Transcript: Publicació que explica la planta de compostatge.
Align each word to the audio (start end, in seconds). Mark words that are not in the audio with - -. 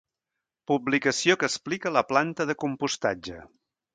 Publicació 0.71 1.35
que 1.43 1.49
explica 1.51 1.93
la 1.97 2.03
planta 2.13 2.49
de 2.53 2.57
compostatge. 2.65 3.37